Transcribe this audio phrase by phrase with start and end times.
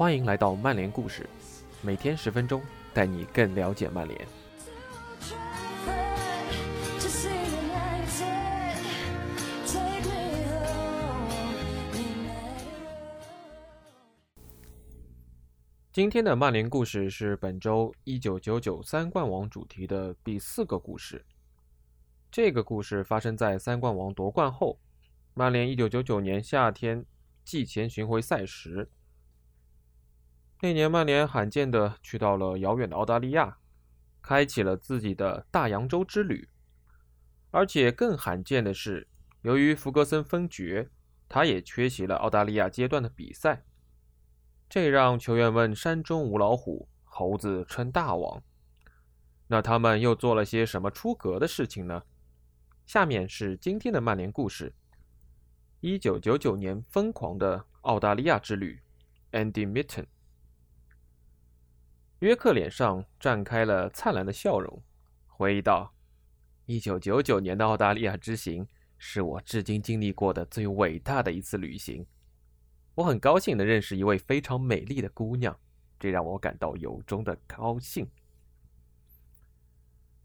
[0.00, 1.28] 欢迎来到曼联故事，
[1.82, 2.62] 每天十分钟，
[2.94, 4.26] 带你更了解曼联。
[15.92, 21.22] 今天的曼联故事是本周一九九九三冠王主题的第四个故事。
[22.30, 24.80] 这个故事发生在三冠王夺冠后，
[25.34, 27.04] 曼联一九九九年夏天
[27.44, 28.90] 季前巡回赛时。
[30.62, 33.56] 那年，曼联罕见的去到了遥远的澳大利亚，
[34.20, 36.46] 开启了自己的大洋洲之旅。
[37.50, 39.08] 而且更罕见的是，
[39.40, 40.90] 由于弗格森封爵，
[41.30, 43.64] 他也缺席了澳大利亚阶段的比赛。
[44.68, 48.42] 这让球员们山中无老虎，猴子称大王。
[49.46, 52.02] 那他们又做了些什么出格的事情呢？
[52.84, 54.74] 下面是今天的曼联故事：
[55.80, 58.78] 一九九九年疯狂的澳大利亚之旅
[59.32, 60.04] ，Andy Mitten。
[62.20, 64.82] 约克脸上绽开了灿烂的笑容，
[65.26, 65.94] 回忆道
[66.66, 68.66] ：“一九九九年的澳大利亚之行
[68.98, 72.06] 是我至今经历过的最伟大的一次旅行。”
[72.94, 75.58] 我很高兴能认识一位非常美丽的姑娘，
[75.98, 78.06] 这让我感到由衷的高兴。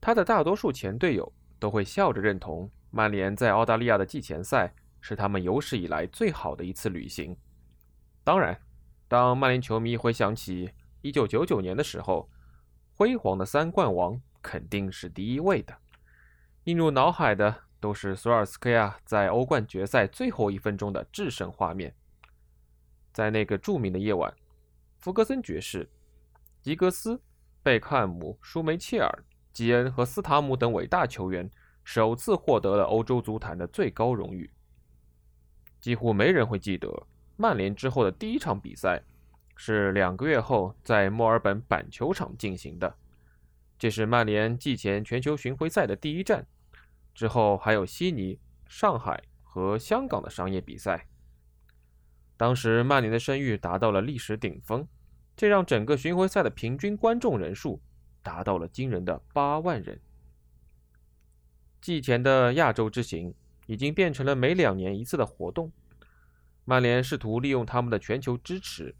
[0.01, 7.37] 他的大多数前队友都会笑着认同，曼联在澳大利亚的季前赛是他们有史以来最好的一次旅行。
[8.21, 8.59] 当然，
[9.07, 10.69] 当曼联球迷回想起
[11.11, 12.27] 1999年的时候，
[12.95, 15.77] 辉煌的三冠王肯定是第一位的。
[16.63, 21.93] 映入脑海的都是索尔斯克亚在欧冠决赛最后一分钟的制胜画面。
[23.13, 24.33] 在那个著名的夜晚，
[24.97, 25.87] 弗格森爵士、
[26.61, 27.21] 吉格斯、
[27.61, 31.47] 贝克汉姆、舒梅切尔、吉恩和斯塔姆等伟大球员
[31.83, 34.49] 首次获得了欧洲足坛的最高荣誉。
[35.79, 36.89] 几乎没人会记得，
[37.37, 38.99] 曼联之后的第一场比赛
[39.55, 42.95] 是两个月后在墨尔本板球场进行的。
[43.77, 46.45] 这是曼联季前全球巡回赛的第一站，
[47.13, 51.07] 之后还有悉尼、上海和香港的商业比赛。
[52.37, 54.87] 当时曼联的声誉达到了历史顶峰，
[55.35, 57.81] 这让整个巡回赛的平均观众人数
[58.21, 59.99] 达到了惊人的八万人。
[61.81, 63.33] 季前的亚洲之行
[63.67, 65.71] 已经变成了每两年一次的活动。
[66.63, 68.95] 曼联试图利用他们的全球支持，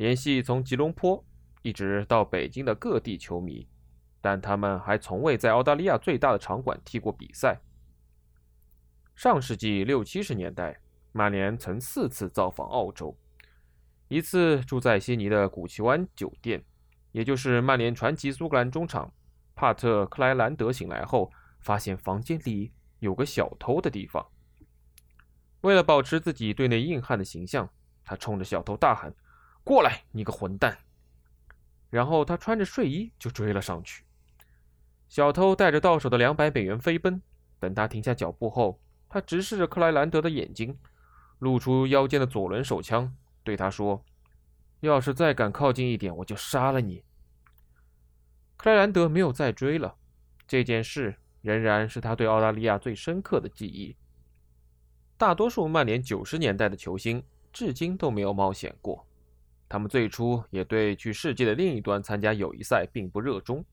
[0.00, 1.22] 联系从吉隆坡
[1.60, 3.68] 一直到北京的各地球迷，
[4.22, 7.60] 但他们还从未在澳大利亚最大的场馆踢过比赛。
[9.14, 10.80] 上世纪六七十年代。
[11.12, 13.18] 曼联曾四次造访澳洲，
[14.06, 16.64] 一次住在悉尼的古奇湾酒店，
[17.10, 19.12] 也就是曼联传奇苏格兰中场
[19.56, 21.28] 帕特·克莱兰德醒来后
[21.58, 24.24] 发现房间里有个小偷的地方。
[25.62, 27.68] 为了保持自己队内硬汉的形象，
[28.04, 29.12] 他冲着小偷大喊
[29.70, 30.76] ：“过来，你个混蛋！”
[31.90, 34.02] 然后他穿着睡衣就追了上去。
[35.08, 37.22] 小偷带着到手的两百美元飞奔。
[37.60, 40.76] 等他停下脚步后，他直视着克莱兰德的眼睛。
[41.38, 44.04] 露出腰间的左轮手枪，对他说
[44.80, 47.04] ：“要是再敢靠近一点，我就杀了你。”
[48.58, 49.94] 克莱兰德没有再追了。
[50.48, 53.96] 这件事仍然是他对澳大利亚最深刻的记忆。
[55.16, 59.06] 大多数曼联九十年代的球星至今都没有冒险过。
[59.70, 63.64] 他们最初也对去世界的另一端参加友谊赛并不热衷。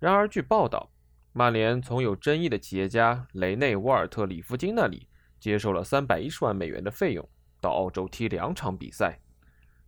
[0.00, 0.90] 然而，据报道，
[1.32, 5.06] 曼联从有争议的企业家雷内·沃尔特·里夫金那里。
[5.38, 7.28] 接受了三百一十万美元的费用，
[7.60, 9.20] 到澳洲踢两场比赛，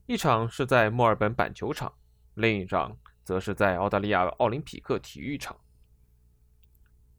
[0.06, 1.92] 一场是在墨尔本板球场，
[2.34, 5.56] 另一场则是在澳大利亚奥林匹克体育场。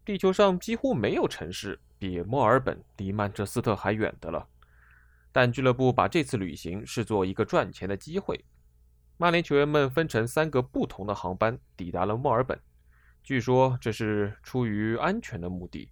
[0.06, 4.48] 地球上几乎没有城市比墨尔本离曼彻斯特还远的了，
[5.32, 8.44] 但俱乐部把这次旅行视作一个赚钱的机会。
[9.18, 12.60] 曼联球员们分成三个不同的航班抵达了墨尔本，
[13.22, 15.90] 据说这是出于安全的目的。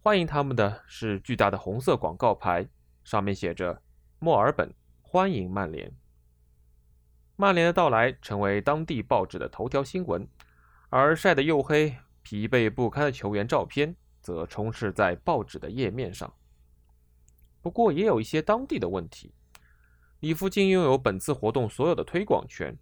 [0.00, 2.68] 欢迎他们的是巨大的红色广告牌，
[3.02, 3.82] 上面写着
[4.20, 4.72] “墨尔本
[5.02, 5.92] 欢迎曼联”。
[7.36, 10.28] 曼联的到来成为当地报纸的头条新闻，
[10.90, 16.32] 而晒得黝黑、疲惫不堪的球员照片则充斥在报纸的页面上。
[17.60, 19.32] 不过，也有一些当地的问题。
[20.20, 22.76] 里夫金拥有本次活动所有的推广权，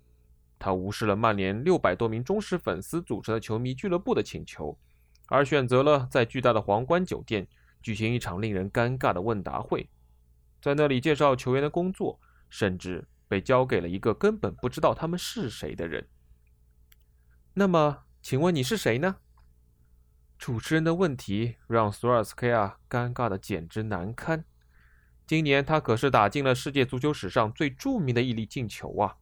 [0.58, 4.78] 他无视了曼联六百多名忠实粉丝组成的球迷俱乐部的请求。
[5.28, 7.48] 而选择了在巨大的皇冠酒店
[7.82, 9.90] 举行一场令人尴尬的问答会，
[10.62, 16.08] 在那里介绍球员的工作，甚至被交给了一个根本不知道他们是谁的人。
[17.54, 19.16] 那么，请问你是谁呢？
[20.38, 24.44] 主持人的问题让索尔斯克亚尴尬的简直难堪。
[25.26, 29.16] 今年他可是打进了世界足球史上最著名的一粒进球啊！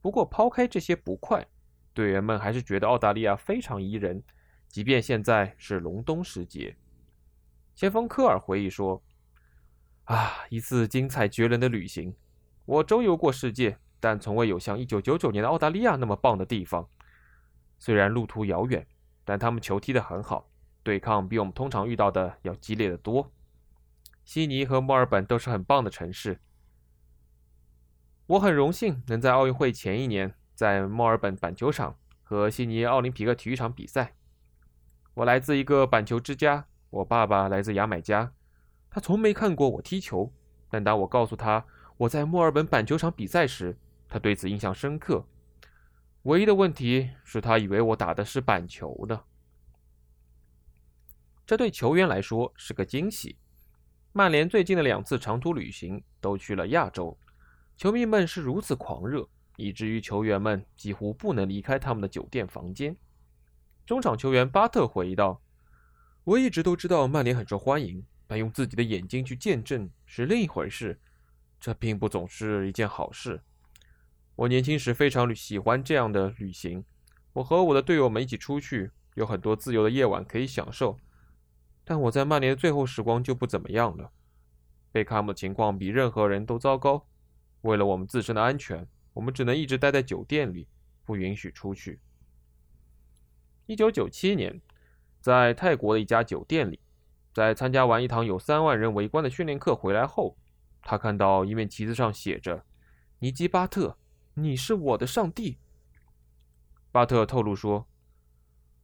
[0.00, 1.46] 不过，抛开这些不快，
[1.94, 4.20] 队员们还是觉得澳大利亚非常宜人，
[4.66, 6.76] 即便现在是隆冬时节。
[7.76, 9.00] 前锋科尔回忆说
[10.06, 12.12] ：“啊，一次精彩绝伦的旅行！
[12.64, 16.88] 我周游过世界，但从未有像1999年的澳大利亚那么棒的地方。
[17.78, 18.84] 虽然路途遥远，
[19.24, 20.50] 但他们球踢得很好，
[20.82, 23.30] 对抗比我们通常遇到的要激烈的多。”
[24.28, 26.38] 悉尼和墨尔本都是很棒的城市。
[28.26, 34.14] 我很荣幸能在奥运会前一年在墨尔本板球场和悉尼奥林匹克体育场比赛。
[35.14, 38.34] 我来自一个板球之家，我爸爸来自牙买加，
[38.90, 40.30] 他从没看过我踢球，
[40.68, 41.64] 但当我告诉他
[41.96, 43.78] 我在墨尔本板球场比赛时，
[44.10, 45.26] 他对此印象深刻。
[46.24, 49.22] 唯一的问题是他以为我打的是板球呢。
[51.46, 53.38] 这对球员来说是个惊喜。
[54.12, 57.16] 曼联最近的两次长途旅行都去了亚洲，
[57.76, 62.96] 球迷们是如此狂热，以至于球员们几乎不能离开他们的酒店房间。
[63.86, 65.40] 中场球员巴特回忆道
[66.24, 70.98] ：“我一直都知道曼联很受欢迎，但用自己的眼睛去见证是另一回事，
[71.60, 73.40] 这并不总是一件好事。
[74.36, 76.82] 我年轻时非常喜欢这样的旅行，
[77.34, 80.98] 我和我的队友们一起出去，有很多自由的夜晚可以享受。”
[81.90, 84.12] 但我在曼联的最后时光就不怎么样了。
[84.92, 87.06] 贝克汉姆的情况比任何人都糟糕。
[87.62, 90.68] 为了我们自身的安全，我们只能一直待在酒店里，
[91.06, 91.98] 不允许出去。
[93.64, 94.60] 一九九七年，
[95.22, 96.78] 在泰国的一家酒店里，
[97.32, 100.36] 在参加完一堂有三万人围观的训练课回来后，
[100.82, 102.66] 他看到一面旗子上写着
[103.20, 103.96] “尼基巴特，
[104.34, 105.56] 你是我的上帝。”
[106.92, 107.88] 巴特透露说：“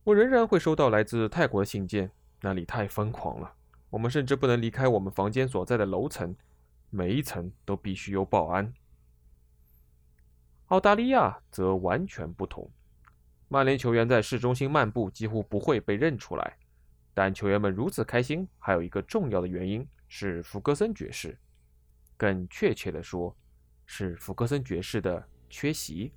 [0.04, 2.10] 我仍然会收到来自泰国的信件。”
[2.44, 3.50] 那里太疯狂了，
[3.88, 6.36] 我们甚至不能离开我们房间所在的楼层，
[6.90, 8.70] 每一层都必须有保安。
[10.66, 12.70] 澳大利亚则完全不同，
[13.48, 16.58] 曼联球员在市中心漫步几乎不会被认出来，
[17.14, 21.38] 但球员们如此开心，还有一个重要的原因是福格森爵士，
[22.14, 23.34] 更确切的说，
[23.86, 26.12] 是福格森爵士的缺席。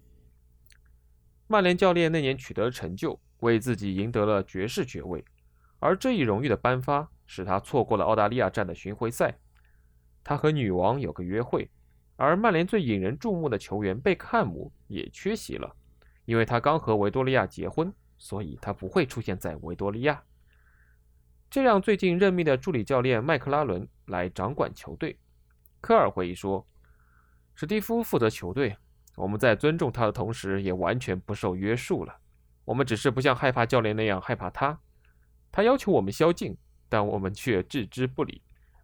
[1.47, 5.23] 曼联教练那年取得了成就，为自己赢得了爵士爵位。
[5.79, 9.37] 而这一荣誉的颁发使他错过了澳大利亚站的巡回赛。
[10.23, 11.69] 他和女王有个约会，
[12.15, 15.75] 而曼联最引人注目的球员贝克汉姆也缺席了，
[16.25, 20.23] 因为他刚和维多利亚结婚，所以他不会出现在维多利亚。
[21.49, 25.17] 这让最近任命的助理教练麦克拉伦来掌管球队。
[25.79, 26.67] 科尔回忆说
[27.55, 28.75] ：“史蒂夫负责球队，
[29.15, 32.17] 我们在尊重他的同时，也完全不受约束了。
[32.65, 34.77] 我们只是不像害怕教练那样害怕他。”
[35.57, 36.55] 他要求我们宵禁，
[36.87, 38.43] 但我们却置之不理。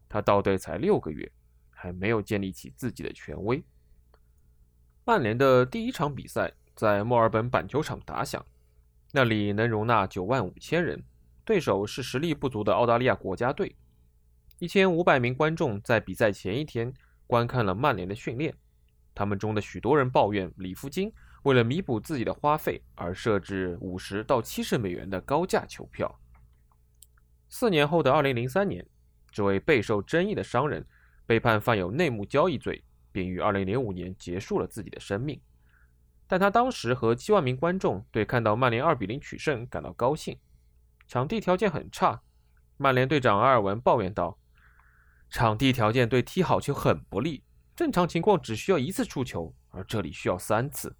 [0.09, 1.31] 他到队才六个月，
[1.69, 3.63] 还没有建立起自己的权威。
[5.05, 8.43] 曼联的第一场比赛在墨尔本板球场打响，
[9.11, 11.03] 那里能容纳九万五千人，
[11.45, 13.75] 对手是实力不足的澳大利亚国家队。
[14.57, 16.91] 一千五百名观众在比赛前一天
[17.27, 18.51] 观看了曼联的训练，
[19.13, 26.19] 他们中的许多人抱怨里夫金为了弥补自己的花费而设置五十到七十美元的高价球票。
[27.55, 28.83] 四年后的二零零三年，
[29.29, 30.83] 这位备受争议的商人
[31.27, 35.39] 被判犯有内幕交易罪，并于二零零五年结束了自己的生命。
[36.25, 40.35] 但他当时和七万名观众对看到曼联二比零取胜感到高兴。
[41.05, 42.23] 场地条件很差，
[42.77, 44.39] 曼联队长阿尔文抱怨道
[45.29, 47.43] ：“场地条件对踢好球很不利，
[47.75, 50.95] 正常情况只需要一次出球，而这里需要三次。”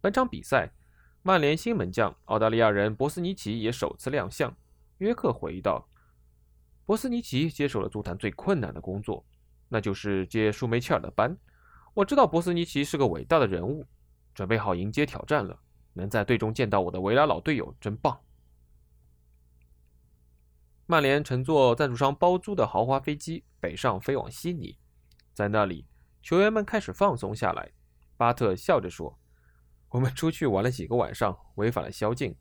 [0.00, 0.72] 本场比赛，
[1.22, 4.56] 曼联新门将澳大利亚人博斯尼奇也首次亮相。
[5.02, 5.84] 约克回忆道
[6.86, 9.26] ：“博斯尼奇接手了足坛最困难的工作，
[9.68, 11.36] 那就是接舒梅切尔的班。
[11.92, 13.84] 我知道博斯尼奇是个伟大的人物，
[14.32, 15.58] 准备好迎接挑战了。
[15.94, 18.18] 能在队中见到我的维拉老队友，真棒。”
[20.86, 24.78] 曼联乘坐赞助商包租的豪华飞机北上飞往悉尼，
[25.32, 25.86] 在那里，
[26.22, 27.72] 球员们开始放松下来。
[28.16, 29.18] 巴特笑着说
[29.90, 32.36] ：“我们出去玩了几个晚上，违反了宵禁。”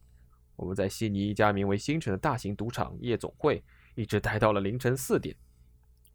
[0.62, 3.64] 我们在悉尼一家名为“星辰”的大型赌场夜总会
[3.96, 5.36] 一直待到了凌晨四点。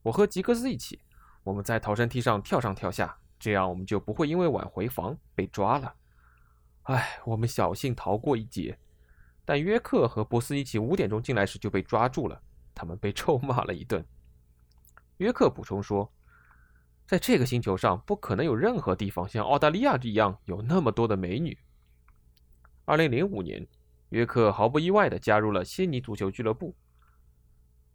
[0.05, 1.00] 我和吉格斯一起，
[1.43, 5.93] 我们在逃生梯上跳上跳下，这样我们就不会因为晚回房被抓了。
[6.85, 8.79] 唉，我们侥幸逃过一劫。
[9.45, 12.41] 但约克和博斯尼奇五点钟进来时就被抓住了，
[12.73, 14.07] 他们被臭骂了一顿。
[15.17, 16.09] 约克补充说
[17.05, 21.59] ：“在这个星球上，不可能有任何地方像澳大利亚一样有那么多的美女。”
[22.87, 23.67] 二零零五年。
[24.16, 26.75] 约克毫不意外地加入了悉尼足球俱乐部。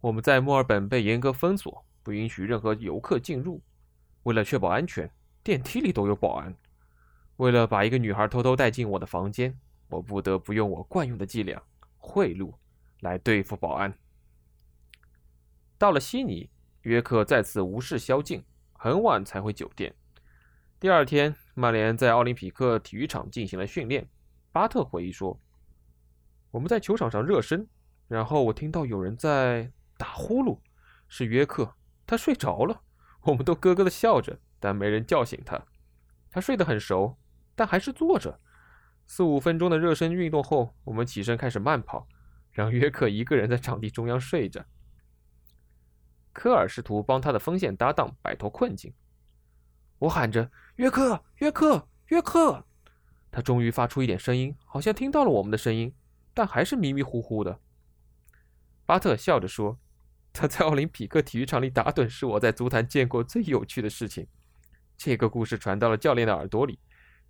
[0.00, 3.60] 我们在墨尔本被严格封锁，不允许任何游客进入。
[4.22, 5.10] 为了确保安全，
[5.42, 6.54] 电梯里都有保安。
[7.38, 11.60] 为了把一个女孩偷偷带进我的房间，我不得不用我惯用的伎俩——
[11.98, 12.54] 贿赂，
[13.00, 13.92] 来对付保安。
[15.76, 16.48] 到了悉尼，
[16.82, 19.92] 约克再次无视宵禁，很晚才回酒店。
[20.78, 24.08] 第二天，曼联在奥林匹克体育场进行了训练。
[24.52, 25.40] 巴特回忆说
[26.52, 27.66] ：“我们在球场上热身，
[28.08, 30.58] 然后我听到有人在打呼噜，
[31.08, 31.74] 是约克，
[32.06, 32.82] 他睡着了。
[33.22, 35.60] 我们都咯咯的笑着，但没人叫醒他。
[36.30, 37.16] 他睡得很熟，
[37.54, 38.38] 但还是坐着。
[39.06, 42.06] 四五分钟的热身运动后，我们起身开始慢跑，
[42.50, 44.64] 让约克一个人在场地中央睡着。
[46.34, 48.92] 科尔试图帮他的锋线搭档摆脱困境。
[50.00, 52.66] 我喊着：‘约克，约克，约克！’”
[53.32, 55.94] 他终于发出一点声音，好像听到了我们的声音，
[56.34, 57.60] 但还是迷迷糊糊的。
[58.84, 59.78] 巴特笑着说
[60.32, 64.26] ：“他在奥林匹克体育场里打盹是我在足坛见过最有趣的事情。”
[64.96, 66.78] 这个故事传到了教练的耳朵里。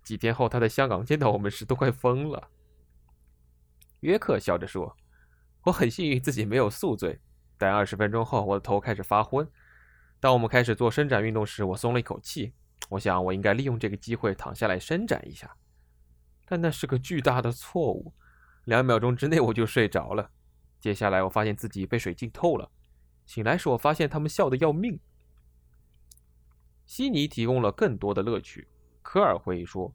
[0.03, 2.49] 几天后，他在香港见到我们时都快疯了。
[4.01, 4.97] 约克笑着说
[5.63, 7.21] ：“我很幸运自己没有宿醉，
[7.57, 9.47] 但二十分钟后我的头开始发昏。
[10.19, 12.53] 当我们开始做伸展运动时，我松了一口气。
[12.89, 15.55] 我想我应该利用这个机会躺下来伸展一下。”
[16.45, 18.13] 但那是个巨大的错误，
[18.65, 20.31] 两秒钟之内我就睡着了。
[20.79, 22.71] 接下来我发现自己被水浸透了。
[23.25, 24.99] 醒来时，我发现他们笑得要命。
[26.85, 28.67] 悉尼提供了更多的乐趣。
[29.01, 29.93] 科尔回忆说：“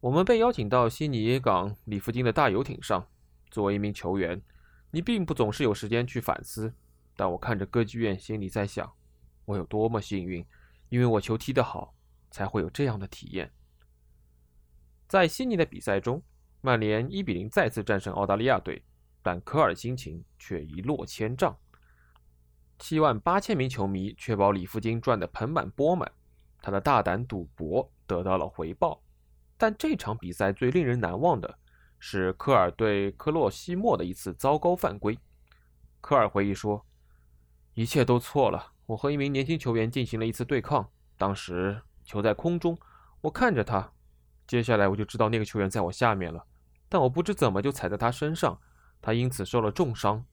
[0.00, 3.06] 我们被邀请到悉尼港里弗金的大游艇上。
[3.50, 4.42] 作为一名球员，
[4.90, 6.74] 你并不总是有时间去反思。
[7.16, 8.92] 但我看着歌剧院，心里在想：
[9.46, 10.44] 我有多么幸运，
[10.90, 11.94] 因为我球踢得好，
[12.30, 13.50] 才会有这样的体验。”
[15.08, 16.22] 在悉尼的比赛中，
[16.66, 18.82] 曼联1比0再次战胜澳大利亚队，
[19.22, 21.56] 但科尔心情却一落千丈。
[22.76, 26.10] 七万八千名球迷确保里夫金赚得盆满钵满，
[26.60, 29.00] 他的大胆赌博得到了回报。
[29.56, 31.56] 但这场比赛最令人难忘的
[32.00, 35.16] 是科尔对科洛西莫的一次糟糕犯规。
[36.00, 36.84] 科尔回忆说
[37.74, 38.72] ：“一切都错了。
[38.86, 42.76] 我和一名年轻球员进行了一次对抗，当时球在空中，
[43.20, 43.92] 我看着他。”
[44.46, 46.44] 接下来我就知道那个球员在我下面了，
[46.88, 48.60] 但我不知怎么就踩在他身上，
[49.02, 50.24] 他因此受了重伤。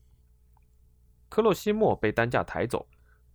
[1.28, 2.86] 科洛西莫被担架抬走，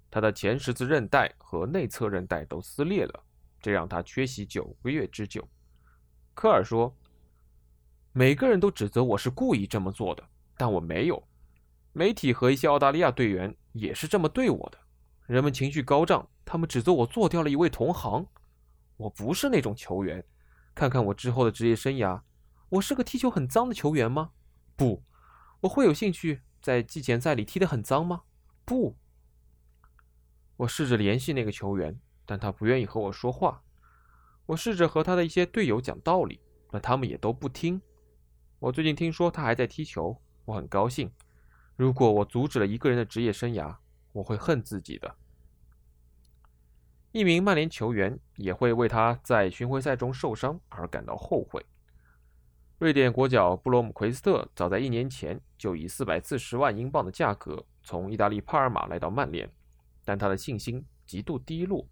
[0.10, 3.24] 他的前十字韧带和内侧韧带都撕裂了，
[3.60, 5.48] 这让他缺席九个月之久。
[6.34, 6.96] 科尔说
[8.14, 10.24] ：“每个人都指责我是故意这么做的，
[10.56, 11.22] 但我没有。
[11.92, 14.78] 媒体和一些澳大利亚队员也是这么对我的。
[15.26, 18.26] 人们情绪高涨，他们指责我做掉了一位同行。
[18.96, 20.24] 我不是那种球员。”
[20.74, 22.22] 看看我之后的职业生涯，
[22.70, 24.32] 我是个踢球很脏的球员吗？
[24.76, 25.04] 不，
[25.62, 28.22] 我会有兴趣在季前赛里踢得很脏吗？
[28.64, 28.96] 不。
[30.58, 33.64] 我试着联系那个球员，但他不愿意和我说话。
[34.46, 37.82] 我试着和他的一些队友讲道理，但他们也都不听。
[38.60, 41.12] 我最近听说他还在踢球，我很高兴。
[41.76, 43.78] 如果我阻止了一个人的职业生涯，
[44.12, 45.16] 我会恨自己的。
[47.14, 51.66] 一名曼联球员也会为他在巡回赛中受伤而感到后悔。
[52.80, 59.52] 瑞典国脚布罗姆奎斯特早在一年前就以四百四十万英镑的价格从意大利帕尔马来到曼联，
[60.06, 61.86] 但他的信心极度低落。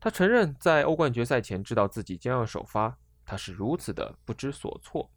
[0.00, 5.10] 他承认在欧冠决赛前知道自己将要首发，他是如此的不知所措。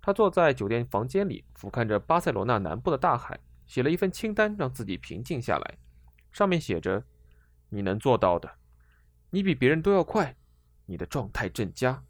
[0.00, 5.78] 他坐在酒店房间里，俯瞰着巴塞罗那南部的大海，写了一份清单让自己平静下来，
[6.32, 7.04] 上面写着。
[7.68, 8.50] 你能做到的，
[9.30, 10.36] 你比别人都要快，
[10.84, 12.02] 你的状态正佳。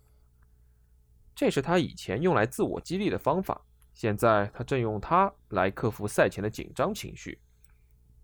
[1.34, 3.60] 这是他以前用来自我激励的方法，
[3.94, 7.38] 现在他正用它来克服赛前的紧张情绪。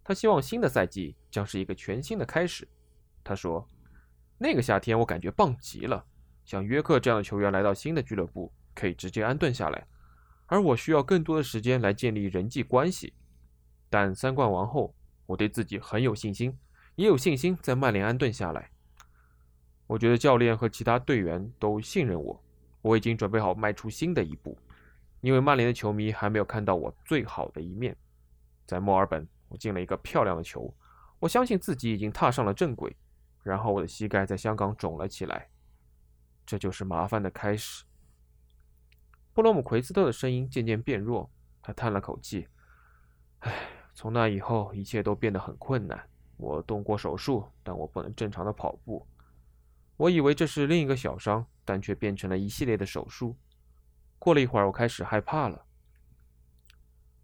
[0.04, 2.66] 他希望新的赛季将是一个全新的开始。
[3.22, 3.66] 他说
[4.38, 6.04] ：“那个夏天我感觉棒极了，
[6.44, 9.86] 像约克这样的球员来到新的俱乐部可以直接安顿下来，
[10.46, 13.12] 而我需要更多的时间来建立人际关系。
[13.90, 14.94] 但三冠王后，
[15.26, 16.56] 我对自己很有信心。”
[16.96, 18.72] 也有信心在曼联安顿下来。
[19.86, 22.42] 我觉得教练和其他队员都信任我。
[22.82, 24.56] 我已经准备好迈出新的一步，
[25.20, 27.96] 因为曼联的球迷还没有看到我最好的一面。
[28.66, 30.72] 在墨尔本，我进了一个漂亮的球。
[31.18, 32.96] 我相信自己已经踏上了正轨。
[33.42, 35.48] 然后我的膝盖在香港肿了起来。
[36.44, 37.84] 这就是麻烦的开始。
[39.32, 41.30] 布罗姆奎斯特的声音渐渐变弱，
[41.62, 42.46] 他叹了口气
[43.40, 49.06] ：“唉，从那以后，一切都变得很困难。”我动过手术，但我不能正常的跑步。
[49.96, 53.36] 我以为这是另一个小伤，但却变成了一系列的手术。
[54.18, 55.66] 过了一会儿，我开始害怕了。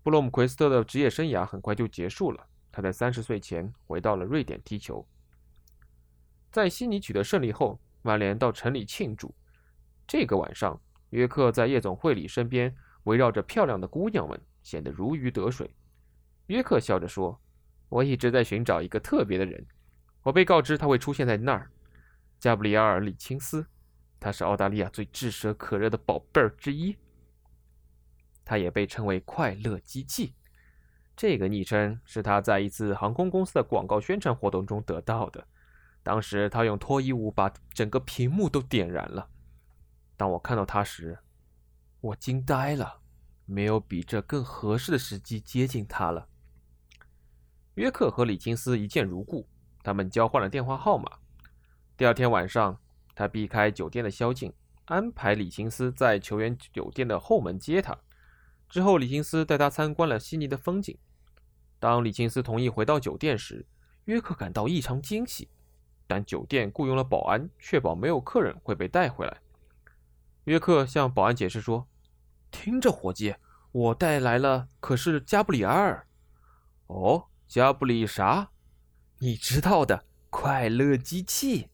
[0.03, 5.09] 布洛姆奎斯特的职业生涯很快就结束了，他在三十岁前回到了瑞典踢球。
[6.53, 9.35] 在悉尼取得胜利后，曼联到城里庆祝。
[10.07, 15.75] 这个晚上，约克在夜总会里身边围绕着漂亮的姑娘们，显得如鱼得水。
[16.49, 17.41] 约克笑着说
[17.89, 19.67] ：“我一直在寻找一个特别的人，
[20.23, 21.71] 我被告知他会出现在那儿。
[22.39, 23.67] 加布里埃尔·里钦斯，
[24.25, 26.97] 他是澳大利亚最炙手可热的宝贝儿之一。
[28.43, 30.35] 他也被称为‘快乐机器’，
[31.15, 35.47] 这个昵称是他在一次航空公司的广告宣传活动中得到的。
[36.03, 39.29] 当时他用脱衣舞把整个屏幕都点燃了。
[40.17, 41.19] 当我看到他时，
[42.01, 43.03] 我惊呆了，
[43.45, 46.29] 没有比这更合适的时机接近他了。”
[47.77, 49.47] 约克和李金斯一见如故，
[49.83, 51.19] 他们交换了电话号码。
[51.97, 52.81] 第二天晚上，
[53.15, 54.53] 他避开酒店的宵禁，
[54.87, 57.97] 安排李金斯在球员酒店的后门接他。
[58.69, 60.99] 之后，李金斯带他参观了悉尼的风景。
[61.79, 63.67] 当李金斯同意回到酒店时，
[64.07, 65.49] 约克感到异常惊喜，
[66.07, 69.37] 但酒店雇佣了保安，确保没有客人会被带回来。
[70.45, 71.87] 约克向保安解释说
[72.51, 73.37] ：“听着，伙计，
[73.73, 76.07] 我带来了可是加布里尔。”
[76.89, 77.27] 哦。
[77.47, 78.51] 加布里啥？
[79.19, 81.69] 你知道的，快乐机器。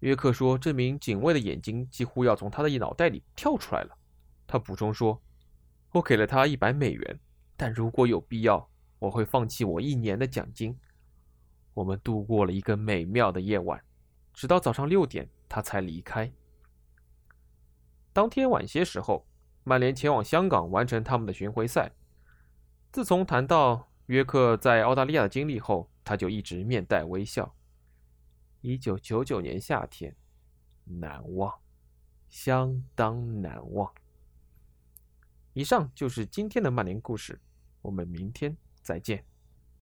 [0.00, 3.96] 约克说：“这名警卫的眼睛几乎要从他的脑袋里跳出来了。”
[4.46, 5.22] 他补充说
[5.92, 7.20] ：“我给了他一百美元，
[7.56, 10.76] 但如果有必要，我会放弃我一年的奖金。”
[11.74, 13.82] 我们度过了一个美妙的夜晚，
[14.34, 16.30] 直到早上六点，他才离开。
[18.12, 19.26] 当天晚些时候，
[19.64, 21.92] 曼联前往香港完成他们的巡回赛。
[22.92, 23.86] 自从谈到。
[24.06, 27.54] 约克在澳大利亚的经历后，他就一直面带微笑。
[28.60, 30.14] 一九九九年夏天，
[30.84, 31.58] 难忘，
[32.28, 33.92] 相当难忘。
[35.52, 37.40] 以上就是今天的曼联故事，
[37.82, 39.29] 我们明天再见。